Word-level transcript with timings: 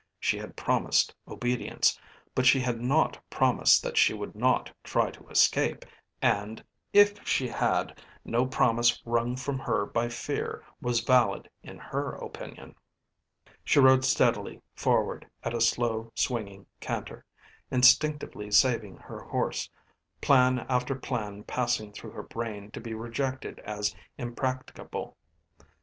She 0.19 0.39
had 0.39 0.55
promised 0.55 1.13
obedience, 1.27 1.95
but 2.33 2.47
she 2.47 2.59
had 2.59 2.81
not 2.81 3.19
promised 3.29 3.83
that 3.83 3.97
she 3.97 4.15
would 4.15 4.33
not 4.33 4.71
try 4.83 5.11
to 5.11 5.27
escape, 5.29 5.85
and, 6.23 6.63
if 6.91 7.23
she 7.27 7.47
had, 7.47 8.01
no 8.25 8.47
promise 8.47 8.99
wrung 9.05 9.35
from 9.35 9.59
her 9.59 9.85
by 9.85 10.09
fear 10.09 10.65
was 10.81 11.01
valid 11.01 11.51
in 11.61 11.77
her 11.77 12.13
opinion. 12.13 12.73
She 13.63 13.79
rode 13.79 14.03
steadily 14.03 14.59
forward 14.73 15.29
at 15.43 15.53
a 15.53 15.61
slow, 15.61 16.11
swinging 16.15 16.65
canter, 16.79 17.23
instinctively 17.69 18.49
saving 18.49 18.97
her 18.97 19.19
horse, 19.19 19.69
plan 20.19 20.65
after 20.67 20.95
plan 20.95 21.43
passing 21.43 21.91
through 21.93 22.13
her 22.13 22.23
brain 22.23 22.71
to 22.71 22.81
be 22.81 22.95
rejected 22.95 23.59
as 23.59 23.93
impracticable. 24.17 25.15